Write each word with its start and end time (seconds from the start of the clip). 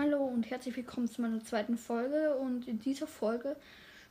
Hallo 0.00 0.24
und 0.24 0.48
herzlich 0.48 0.74
willkommen 0.78 1.10
zu 1.10 1.20
meiner 1.20 1.44
zweiten 1.44 1.76
Folge 1.76 2.34
und 2.36 2.66
in 2.66 2.80
dieser 2.80 3.06
Folge 3.06 3.54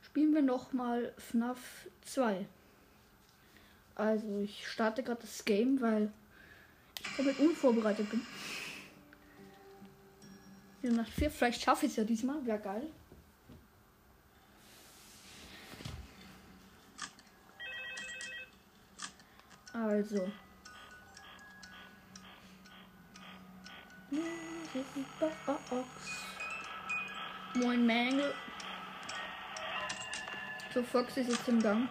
spielen 0.02 0.32
wir 0.32 0.40
nochmal 0.40 1.12
FNAF 1.18 1.88
2. 2.02 2.46
Also 3.96 4.40
ich 4.40 4.68
starte 4.68 5.02
gerade 5.02 5.22
das 5.22 5.44
Game, 5.44 5.80
weil 5.80 6.12
ich 7.00 7.16
komplett 7.16 7.40
unvorbereitet 7.40 8.08
bin. 8.08 8.24
Ja, 10.82 10.92
nach 10.92 11.08
vier, 11.08 11.28
vielleicht 11.28 11.60
schaffe 11.60 11.86
ich 11.86 11.90
es 11.90 11.96
ja 11.96 12.04
diesmal, 12.04 12.46
wäre 12.46 12.60
geil. 12.60 12.86
Also. 19.72 20.30
Moin 27.54 27.86
Mängel. 27.86 28.34
So, 30.72 30.82
Fox 30.82 31.16
ist 31.16 31.30
jetzt 31.30 31.48
im 31.48 31.60
Gang. 31.60 31.88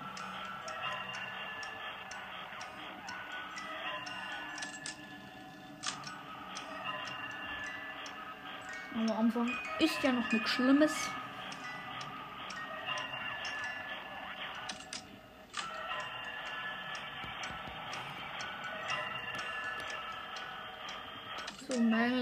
Aber 8.94 9.12
am 9.12 9.26
Anfang 9.26 9.52
ist 9.80 10.02
ja 10.04 10.12
noch 10.12 10.32
nichts 10.32 10.50
Schlimmes. 10.50 11.10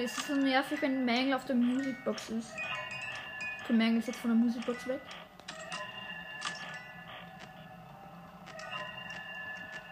Es 0.08 0.18
ist 0.20 0.28
so 0.28 0.36
nervig, 0.36 0.82
wenn 0.82 1.04
Mangel 1.04 1.34
auf 1.34 1.44
der 1.44 1.56
Musikbox 1.58 2.30
ist. 2.30 2.54
Okay, 3.62 3.74
Mangel 3.74 3.98
ist 3.98 4.08
jetzt 4.08 4.20
von 4.22 4.30
der 4.30 4.40
Musikbox 4.40 4.88
weg. 4.88 5.02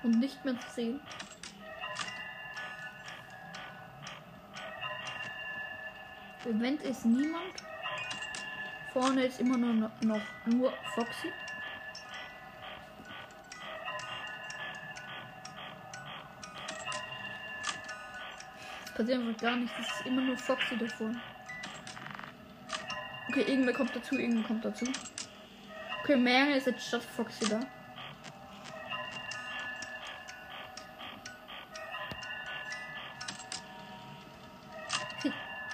Und 0.03 0.17
nicht 0.17 0.45
mehr 0.45 0.57
zu 0.57 0.69
sehen. 0.69 1.01
Event 6.45 6.81
ist 6.83 7.05
niemand. 7.05 7.53
Vorne 8.93 9.25
ist 9.25 9.41
immer 9.41 9.57
nur 9.57 9.73
noch, 9.73 10.01
noch 10.01 10.45
nur 10.45 10.71
Foxy. 10.93 11.33
Passiert 18.95 19.19
einfach 19.19 19.41
gar 19.41 19.55
nichts. 19.57 19.77
Es 19.79 19.87
ist 19.87 20.05
immer 20.05 20.21
nur 20.21 20.37
Foxy 20.37 20.77
davon. 20.77 21.19
Okay, 23.29 23.43
irgendwer 23.47 23.73
kommt 23.73 23.95
dazu, 23.95 24.17
irgendwer 24.17 24.47
kommt 24.47 24.65
dazu. 24.65 24.85
Okay, 26.01 26.15
Mary 26.15 26.57
ist 26.57 26.67
jetzt 26.67 26.87
statt 26.87 27.03
Foxy 27.03 27.47
da. 27.49 27.59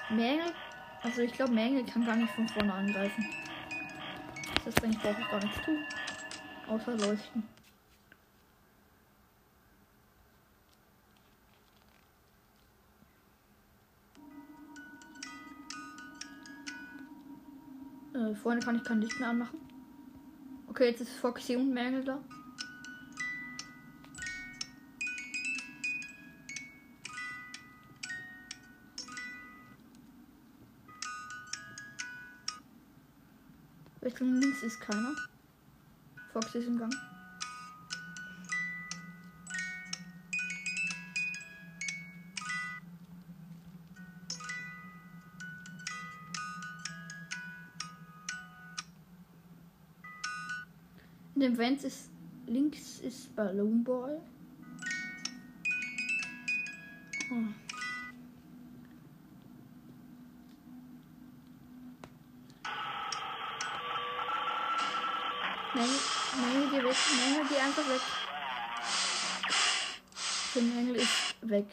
Mängel. 0.09 0.51
Also 1.03 1.21
ich 1.21 1.31
glaube, 1.31 1.53
Mängel 1.53 1.85
kann 1.85 2.05
gar 2.05 2.17
nicht 2.17 2.33
von 2.33 2.47
vorne 2.49 2.73
angreifen. 2.73 3.25
Das 4.55 4.65
heißt, 4.65 4.83
eigentlich 4.83 5.01
brauche 5.01 5.21
ich 5.21 5.31
gar 5.31 5.39
nichts 5.39 5.61
tun. 5.61 5.85
Außer 6.67 6.97
leuchten. 6.97 7.60
Äh, 18.21 18.35
vorne 18.35 18.59
kann 18.59 18.75
ich 18.75 18.83
kein 18.83 19.01
Licht 19.01 19.19
mehr 19.19 19.29
anmachen. 19.29 19.59
Okay, 20.67 20.89
jetzt 20.89 21.01
ist 21.01 21.13
Foxy 21.13 21.55
und 21.55 21.73
Mängel 21.73 22.03
da. 22.03 22.23
Richtung 34.03 34.35
links 34.35 34.63
ist 34.63 34.79
keiner. 34.81 35.15
Fox 36.33 36.55
ist 36.55 36.67
im 36.67 36.77
Gang. 36.77 36.93
Dem 51.41 51.57
Vents 51.57 51.83
ist 51.83 52.09
links 52.45 52.99
ist 52.99 53.35
Balloon 53.35 53.83
Boy. 53.83 54.17
Oh. 57.31 57.35
Mängel, 65.73 65.99
Mängel, 66.41 66.69
geh 66.69 66.83
weg. 66.83 66.95
Mängel, 67.17 67.47
geh 67.49 67.59
einfach 67.59 67.89
weg. 67.89 68.01
Der 70.53 70.61
Mängel 70.61 70.95
ist 70.97 71.35
weg. 71.41 71.65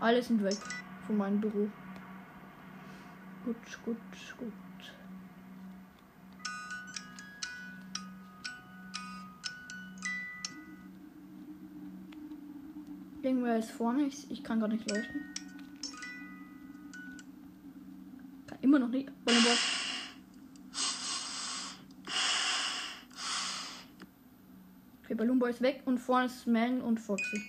Alle 0.00 0.22
sind 0.22 0.42
weg 0.42 0.56
von 1.06 1.16
meinem 1.16 1.40
Büro. 1.40 1.68
Gut, 3.44 3.56
gut, 3.84 3.96
gut. 4.38 4.52
Irgendwer 13.22 13.58
ist 13.58 13.70
vorne. 13.70 14.04
Ich, 14.04 14.30
ich 14.30 14.44
kann 14.44 14.60
gar 14.60 14.68
nicht 14.68 14.88
leuchten. 14.88 15.22
Kann 18.46 18.58
immer 18.60 18.78
noch 18.78 18.88
nicht. 18.88 19.10
Volleyball. 19.24 19.56
Okay, 25.02 25.14
Balloon 25.14 25.38
Boy 25.38 25.50
ist 25.50 25.62
weg 25.62 25.82
und 25.86 25.98
vorne 25.98 26.26
ist 26.26 26.46
Man 26.46 26.80
und 26.80 27.00
Foxy. 27.00 27.42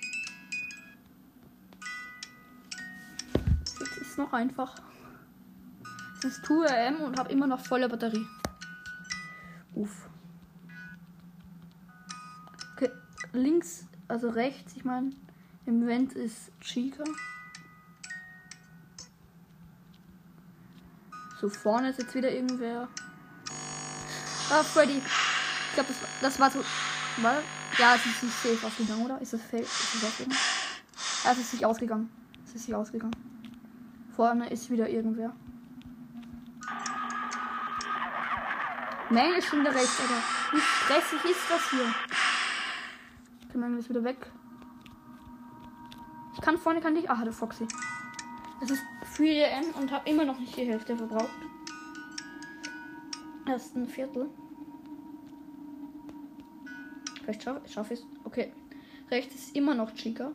Jetzt 3.80 3.98
ist 3.98 4.18
noch 4.18 4.34
einfach. 4.34 4.76
Es 6.18 6.26
ist 6.26 6.46
2 6.46 6.88
am 6.88 7.02
und 7.02 7.20
habe 7.20 7.32
immer 7.32 7.48
noch 7.48 7.60
volle 7.60 7.88
Batterie. 7.88 8.26
Uff. 9.74 10.10
Okay, 12.76 12.90
links, 13.34 13.88
also 14.08 14.30
rechts, 14.30 14.76
ich 14.76 14.84
meine, 14.84 15.12
im 15.70 15.86
Vent 15.86 16.14
ist 16.14 16.52
Chica. 16.62 17.04
So, 21.40 21.48
vorne 21.48 21.92
ist 21.92 22.00
jetzt 22.00 22.16
wieder 22.16 22.32
irgendwer. 22.32 22.90
Ah, 24.50 24.64
Freddy. 24.64 24.98
Ich 24.98 25.74
glaube, 25.76 25.90
das, 25.90 25.98
das 26.22 26.40
war 26.40 26.50
so. 26.50 26.60
War, 27.22 27.36
ja, 27.78 27.96
es 27.96 28.06
ist 28.06 28.24
nicht 28.24 28.36
safe 28.36 28.66
ausgegangen, 28.66 29.06
oder? 29.06 29.22
Ist 29.22 29.34
das 29.34 29.42
fake? 29.44 29.62
Ist 29.62 30.04
das? 30.04 31.24
Ja, 31.24 31.32
es 31.34 31.38
ist 31.38 31.54
nicht 31.54 31.66
ausgegangen. 31.66 32.10
Es 32.46 32.56
ist 32.56 32.68
nicht 32.68 32.76
ausgegangen. 32.76 33.16
Vorne 34.16 34.50
ist 34.50 34.72
wieder 34.72 34.90
irgendwer. 34.90 35.36
Nein, 39.12 39.34
ist 39.38 39.48
schon 39.48 39.62
wieder 39.62 39.74
rechts, 39.76 40.00
Alter. 40.02 40.24
Wie 40.52 40.62
stressig 40.62 41.26
ist 41.26 41.42
das 41.48 41.70
hier? 41.70 41.94
Okay, 43.48 43.58
Mangel 43.58 43.80
ist 43.80 43.90
wieder 43.90 44.04
weg. 44.04 44.32
Ich 46.40 46.46
kann 46.46 46.58
vorne 46.58 46.80
kann 46.80 46.94
nicht. 46.94 47.10
Ah, 47.10 47.22
der 47.22 47.34
Foxy. 47.34 47.68
Es 48.62 48.72
ist 48.72 48.82
4 49.18 49.46
M 49.46 49.66
und 49.78 49.92
habe 49.92 50.10
immer 50.10 50.24
noch 50.24 50.40
nicht 50.40 50.56
die 50.56 50.64
Hälfte 50.64 50.96
verbraucht. 50.96 51.30
Erst 53.46 53.76
ein 53.76 53.90
Viertel. 53.90 54.30
Vielleicht 57.24 57.44
schaffe 57.44 57.62
schaff 57.68 57.92
ich 57.92 58.00
es. 58.00 58.06
Okay. 58.24 58.54
Rechts 59.12 59.36
ist 59.36 59.56
immer 59.56 59.76
noch 59.76 59.94
Chica. 59.94 60.32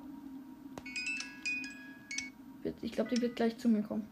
Ich 2.83 2.93
glaube, 2.93 3.15
die 3.15 3.23
wird 3.23 3.37
gleich 3.37 3.57
zu 3.57 3.71
mir 3.71 3.83
kommen. 3.83 4.07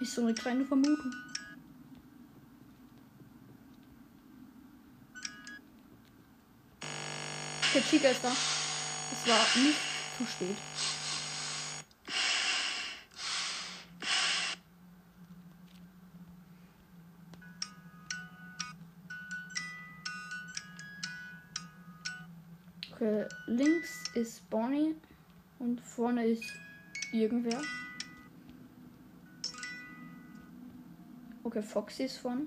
Ist 0.00 0.14
so 0.14 0.22
eine 0.22 0.32
kleine 0.32 0.64
Vermutung. 0.64 1.12
Der 7.74 7.82
Chica 7.82 8.08
ist 8.08 8.24
da. 8.24 8.28
Es 8.28 9.28
war 9.28 9.62
nicht 9.62 9.93
zu 10.16 10.24
spät. 10.26 10.56
Okay, 22.92 23.26
links 23.46 24.04
ist 24.14 24.48
Bonnie 24.50 24.94
und 25.58 25.80
vorne 25.80 26.26
ist 26.26 26.44
irgendwer. 27.12 27.60
Okay, 31.42 31.62
Foxy 31.62 32.04
ist 32.04 32.18
vorne. 32.18 32.46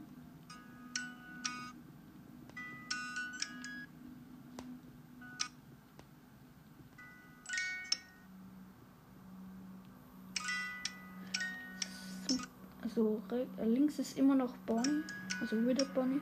Also 12.98 13.22
re- 13.30 13.46
äh, 13.60 13.66
links 13.66 14.00
ist 14.00 14.18
immer 14.18 14.34
noch 14.34 14.58
Bonnie, 14.66 15.04
also 15.40 15.56
Widow 15.68 15.86
Bonnie. 15.94 16.20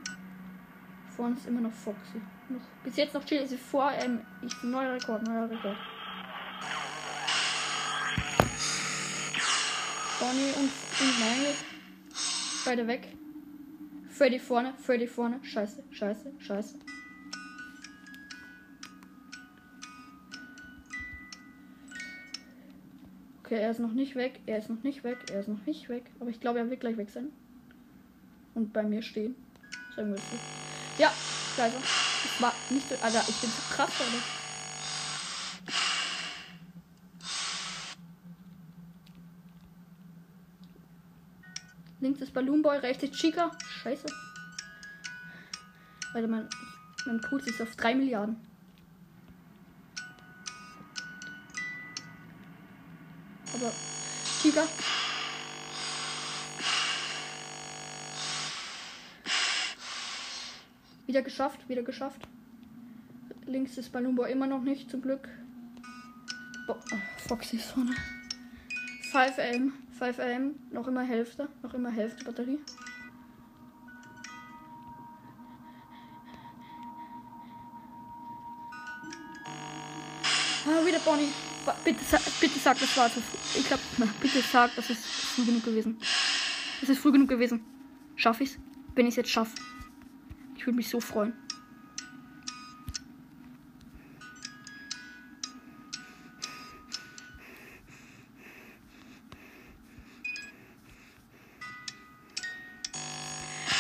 Vorne 1.16 1.38
ist 1.38 1.48
immer 1.48 1.62
noch 1.62 1.72
Foxy. 1.72 2.22
Noch, 2.50 2.60
bis 2.83 2.98
jetzt 2.98 3.13
noch 3.13 3.24
Chili 3.24 3.48
vor 3.57 3.94
ähm, 3.94 4.19
ich 4.42 4.62
neuer 4.62 4.95
Rekord, 4.95 5.25
neuer 5.25 5.50
Rekord. 5.50 5.77
Bonnie 10.19 10.51
und, 10.57 10.69
und 11.00 11.19
Mangle. 11.22 11.54
Beide 12.66 12.88
weg. 12.88 13.07
Freddy 14.10 14.39
vorne, 14.39 14.74
Freddy 14.77 15.07
vorne. 15.07 15.39
Scheiße, 15.44 15.81
scheiße, 15.92 16.33
scheiße. 16.39 16.80
Okay, 23.45 23.59
er 23.59 23.69
ist 23.69 23.80
noch 23.80 23.94
nicht 23.94 24.15
weg. 24.15 24.39
Er 24.47 24.57
ist 24.57 24.71
noch 24.71 24.81
nicht 24.81 25.03
weg. 25.03 25.19
Er 25.31 25.39
ist 25.39 25.47
noch 25.47 25.63
nicht 25.68 25.88
weg. 25.88 26.06
Aber 26.19 26.31
ich 26.31 26.39
glaube, 26.39 26.57
er 26.57 26.69
wird 26.71 26.80
gleich 26.80 26.97
weg 26.97 27.12
sein. 27.12 27.27
Und 28.56 28.74
bei 28.74 28.81
mir 28.81 29.03
stehen. 29.03 29.36
Sagen 29.95 30.15
wir. 30.15 30.19
Ja, 30.97 31.13
leider. 31.56 31.77
Es 31.77 32.42
war 32.42 32.51
nicht 32.71 32.89
so. 32.89 32.95
Alter, 32.95 33.24
ich 33.27 33.36
bin 33.36 33.50
zu 33.51 33.62
krass, 33.69 33.92
Alter. 34.00 34.24
Links 42.00 42.21
ist 42.21 42.33
Balloon 42.33 42.63
Boy, 42.63 42.80
rechts 42.80 43.03
ist 43.03 43.13
Chica. 43.13 43.51
Scheiße. 43.83 44.07
Warte, 46.13 46.27
mein, 46.27 46.50
mein 47.06 47.21
Puls 47.21 47.45
ist 47.45 47.62
auf 47.62 47.75
3 47.75 47.94
Milliarden. 47.94 48.38
Chica. 54.55 54.67
Wieder 61.07 61.21
geschafft, 61.21 61.67
wieder 61.67 61.83
geschafft. 61.83 62.21
Links 63.45 63.77
ist 63.77 63.91
Balloon 63.91 64.15
Boy 64.15 64.31
immer 64.31 64.47
noch 64.47 64.61
nicht, 64.61 64.89
zum 64.89 65.01
Glück. 65.01 65.27
Bo 66.67 66.73
oh, 66.73 66.97
Foxy 67.27 67.57
ist 67.57 67.65
vorne. 67.65 67.93
5M, 69.11 69.71
5M, 69.99 70.51
noch 70.71 70.87
immer 70.87 71.03
Hälfte, 71.03 71.49
noch 71.61 71.73
immer 71.73 71.91
Hälfte 71.91 72.23
Batterie. 72.23 72.59
Ah, 80.67 80.85
wieder 80.85 80.99
Bonnie. 80.99 81.54
Bitte, 81.83 82.19
bitte 82.39 82.59
sag, 82.59 82.79
das 82.79 82.95
war 82.95 83.12
zu 83.12 83.21
früh. 83.21 83.59
Ich 83.59 83.67
glaube, 83.67 83.81
bitte 84.21 84.41
sag, 84.41 84.75
das 84.75 84.89
ist 84.89 85.03
früh 85.06 85.45
genug 85.45 85.65
gewesen. 85.65 85.97
Es 86.81 86.89
ist 86.89 87.00
früh 87.00 87.12
genug 87.12 87.29
gewesen. 87.29 87.63
Schaff 88.15 88.39
ich's? 88.41 88.57
Wenn 88.94 89.07
ich's 89.07 89.15
jetzt 89.15 89.29
schaff. 89.29 89.50
Ich 90.56 90.65
würde 90.65 90.77
mich 90.77 90.89
so 90.89 91.00
freuen. 91.00 91.33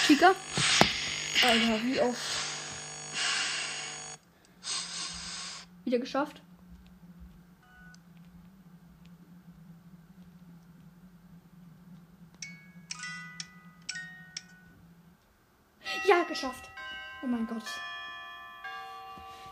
Chica? 0.05 0.35
Alter, 1.43 1.83
wie 1.83 1.99
oft? 1.99 2.19
Wieder 5.83 5.99
geschafft? 5.99 6.41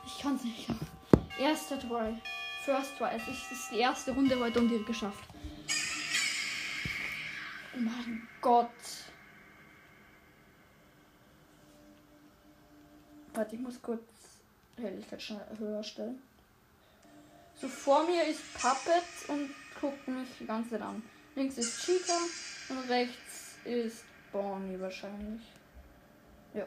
Ich 0.05 0.19
kann 0.19 0.35
es 0.35 0.43
nicht. 0.43 0.67
Erster 1.39 1.79
Try. 1.79 2.15
First 2.63 2.97
Try. 2.97 3.09
Es 3.15 3.27
ist, 3.27 3.51
ist 3.51 3.71
die 3.71 3.79
erste 3.79 4.11
Runde 4.11 4.39
heute 4.39 4.59
und 4.59 4.69
die 4.69 4.83
geschafft. 4.83 5.23
Oh 7.75 7.79
mein 7.79 8.27
Gott. 8.41 8.69
Warte, 13.33 13.55
ich 13.55 13.61
muss 13.61 13.81
kurz 13.81 14.03
Helligkeit 14.77 15.21
höher 15.57 15.83
stellen. 15.83 16.21
So 17.55 17.67
vor 17.67 18.05
mir 18.05 18.23
ist 18.25 18.41
Puppet 18.53 19.29
und 19.29 19.49
guckt 19.79 20.07
mich 20.07 20.27
die 20.39 20.45
ganze 20.45 20.71
Zeit 20.71 20.81
an. 20.81 21.01
Links 21.35 21.57
ist 21.57 21.83
Chica 21.83 22.17
und 22.69 22.89
rechts 22.89 23.55
ist 23.63 24.03
Bonnie 24.31 24.79
wahrscheinlich. 24.79 25.41
Ja. 26.53 26.65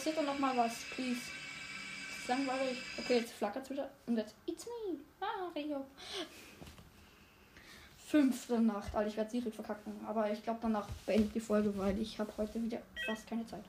Passiert 0.00 0.16
doch 0.16 0.24
noch 0.24 0.38
mal 0.38 0.56
was, 0.56 0.72
please. 0.94 1.20
Das 2.08 2.20
ist 2.20 2.28
langweilig. 2.28 2.78
Okay, 2.96 3.18
jetzt 3.18 3.32
flackert 3.32 3.64
es 3.64 3.70
wieder. 3.70 3.90
Und 4.06 4.16
jetzt, 4.16 4.34
it's 4.46 4.64
me, 4.64 4.96
Mario. 5.20 5.84
Fünfte 7.98 8.58
Nacht. 8.58 8.94
Alter, 8.94 9.10
ich 9.10 9.16
werde 9.18 9.30
Siri 9.30 9.50
verkacken. 9.50 9.92
Aber 10.06 10.30
ich 10.32 10.42
glaube, 10.42 10.58
danach 10.62 10.88
beende 11.04 11.24
ich 11.24 11.32
die 11.34 11.40
Folge, 11.40 11.76
weil 11.76 12.00
ich 12.00 12.18
habe 12.18 12.32
heute 12.38 12.62
wieder 12.62 12.78
fast 13.04 13.26
keine 13.28 13.46
Zeit. 13.46 13.62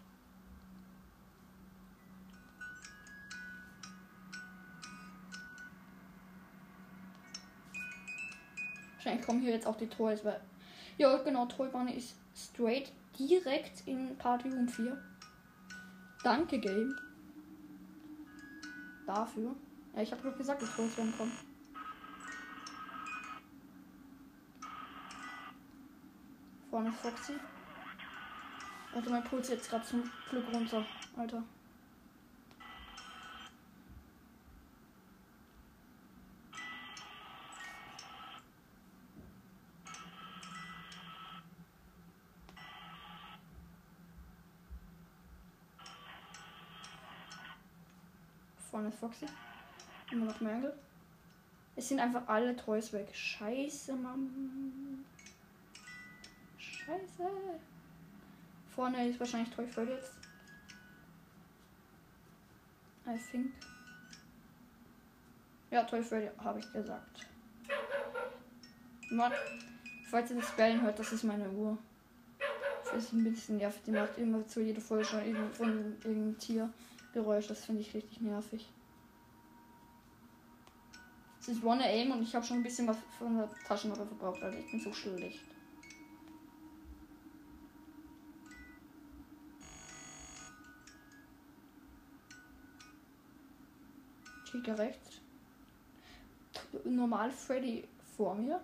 Wahrscheinlich 8.96 9.26
kommen 9.26 9.42
hier 9.42 9.52
jetzt 9.52 9.68
auch 9.68 9.76
die 9.76 9.90
Toys, 9.90 10.24
weil. 10.24 10.40
Ja, 10.98 11.18
genau, 11.18 11.46
Toybahn 11.46 11.90
ist 11.90 12.16
straight 12.34 12.90
direkt 13.20 13.86
in 13.86 14.16
Party 14.18 14.48
Room 14.48 14.70
4. 14.70 15.11
Danke, 16.24 16.60
Game. 16.60 16.96
Dafür. 19.08 19.56
Ja, 19.96 20.02
ich 20.02 20.12
habe 20.12 20.30
doch 20.30 20.38
gesagt, 20.38 20.62
Toys 20.62 20.98
werden 20.98 21.14
kommen. 21.18 21.32
Vorne 26.70 26.92
Foxy. 26.92 27.34
Alter, 28.94 29.10
mein 29.10 29.24
Puls 29.24 29.50
jetzt 29.50 29.70
gerade 29.70 29.86
zum 29.86 30.04
Glück 30.30 30.46
runter. 30.54 30.86
Alter. 31.18 31.44
Ist 48.92 49.00
Foxy. 49.00 49.26
Immer 50.12 50.26
noch 50.26 50.42
Mangle. 50.42 50.74
Es 51.76 51.88
sind 51.88 52.00
einfach 52.00 52.28
alle 52.28 52.56
Toys 52.56 52.92
weg. 52.94 53.08
Scheiße, 53.14 53.96
Mann. 53.96 55.06
Scheiße. 56.58 57.30
Vorne 58.76 59.08
ist 59.08 59.20
wahrscheinlich 59.20 59.50
Toy 59.54 59.66
Freddy 59.68 59.92
jetzt. 59.92 60.14
I 63.08 63.18
think. 63.32 63.52
Ja, 65.72 65.84
Toy 65.84 66.04
Freddy 66.04 66.30
habe 66.38 66.60
ich 66.60 66.72
gesagt. 66.74 67.28
Mann, 69.10 69.32
falls 70.10 70.30
ihr 70.32 70.38
das 70.38 70.52
Bellen 70.56 70.82
hört, 70.82 71.00
das 71.00 71.12
ist 71.14 71.24
meine 71.24 71.50
Uhr. 71.50 71.78
Das 72.84 73.04
ist 73.06 73.14
ein 73.14 73.24
bisschen 73.24 73.58
nervig. 73.58 73.82
Die 73.86 73.92
macht 73.92 74.18
immer 74.18 74.46
zu 74.48 74.62
jeder 74.62 74.82
Folge 74.82 75.06
schon 75.06 75.24
irgend- 75.26 75.56
von 75.56 75.70
irgendeinem 76.04 76.38
Tiergeräusch. 76.38 77.48
Das 77.48 77.64
finde 77.66 77.82
ich 77.82 77.94
richtig 77.94 78.20
nervig. 78.22 78.70
Es 81.42 81.48
ist 81.48 81.64
One 81.64 81.84
Aim 81.84 82.12
und 82.12 82.22
ich 82.22 82.36
habe 82.36 82.46
schon 82.46 82.58
ein 82.58 82.64
bisschen 82.64 82.86
was 82.86 82.98
von 83.18 83.36
der 83.36 83.50
Taschenlampe 83.68 84.06
verbraucht, 84.06 84.44
Alter. 84.44 84.60
Ich 84.60 84.70
bin 84.70 84.80
so 84.80 84.94
schlecht. 84.94 85.42
Chica 94.46 94.76
rechts. 94.76 95.20
Normal 96.84 97.32
Freddy 97.32 97.88
vor 98.16 98.36
mir. 98.36 98.62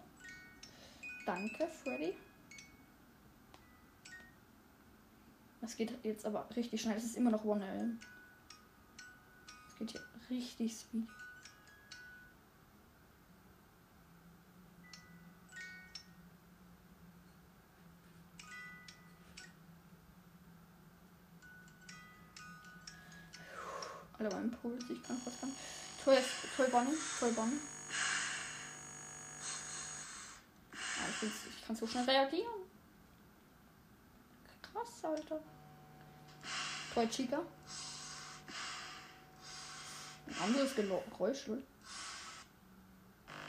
Danke, 1.25 1.67
Freddy. 1.67 2.13
Das 5.61 5.75
geht 5.75 5.91
jetzt 6.03 6.27
aber 6.27 6.47
richtig 6.55 6.79
schnell. 6.79 6.97
Es 6.97 7.05
ist 7.05 7.17
immer 7.17 7.31
noch 7.31 7.43
One 7.43 7.65
Aim. 7.65 7.99
geht 9.79 9.91
hier 9.93 10.01
richtig 10.29 10.73
speed. 10.73 11.07
Alle 24.19 24.29
beim 24.29 24.43
Impuls, 24.45 24.83
ich 24.89 25.03
kann 25.03 25.21
gar 25.23 25.47
nicht. 25.47 25.59
Toll, 26.03 26.17
toll 26.55 26.67
Bonnie, 26.69 26.97
toll 27.19 27.31
Bonnie. 27.33 27.59
Ja, 30.73 31.27
ich, 31.27 31.55
ich 31.55 31.65
kann 31.65 31.75
so 31.75 31.85
schnell 31.85 32.05
reagieren. 32.05 32.61
Krass, 34.61 35.03
Alter. 35.03 35.39
Toll 36.93 37.09
Chica. 37.09 37.41
Ein 40.27 40.35
anderes 40.43 40.75
Geräusch, 40.75 41.47
ne? 41.47 41.61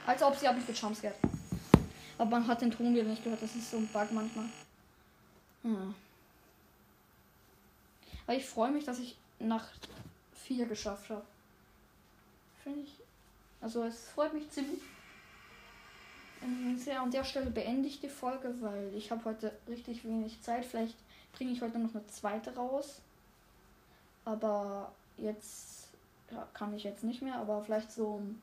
Als 0.07 0.23
ob 0.23 0.37
sie 0.37 0.49
habe 0.49 0.59
ich 0.59 0.67
gejumpscared. 0.67 1.17
Aber 2.19 2.31
man 2.31 2.47
hat 2.47 2.61
den 2.61 2.71
Ton 2.71 2.95
wieder 2.95 3.05
nicht 3.05 3.23
gehört. 3.23 3.43
Das 3.43 3.55
ist 3.55 3.71
so 3.71 3.77
ein 3.77 3.87
Bug 3.89 4.11
manchmal. 4.11 4.47
Hm. 5.63 5.95
Aber 8.27 8.37
ich 8.37 8.47
freue 8.47 8.71
mich, 8.71 8.85
dass 8.85 8.99
ich 8.99 9.17
nach 9.39 9.69
vier 10.49 10.67
geschafft 10.67 11.11
habe. 11.11 11.25
Finde 12.63 12.81
ich. 12.81 12.95
Also 13.61 13.85
es 13.85 14.09
freut 14.09 14.33
mich 14.33 14.51
ziemlich 14.51 14.81
sehr. 16.77 17.03
An 17.03 17.11
der 17.11 17.25
Stelle 17.25 17.51
beende 17.51 17.89
ich 17.89 18.01
die 18.01 18.09
Folge, 18.09 18.55
weil 18.61 18.93
ich 18.95 19.11
habe 19.11 19.25
heute 19.25 19.53
richtig 19.69 20.05
wenig 20.05 20.41
Zeit. 20.41 20.65
Vielleicht 20.65 20.97
bringe 21.33 21.53
ich 21.53 21.61
heute 21.61 21.79
noch 21.79 21.95
eine 21.95 22.07
zweite 22.07 22.55
raus. 22.55 23.01
Aber 24.25 24.93
jetzt 25.17 25.89
ja, 26.31 26.47
kann 26.55 26.75
ich 26.75 26.85
jetzt 26.85 27.05
nicht 27.05 27.23
mehr, 27.23 27.37
aber 27.37 27.63
vielleicht 27.65 27.93
so 27.93 28.07
um 28.07 28.41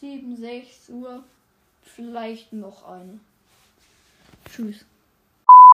7, 0.00 0.36
6 0.36 0.88
Uhr 0.90 1.24
vielleicht 1.82 2.52
noch 2.52 2.86
eine. 2.86 3.18
Tschüss. 4.48 4.84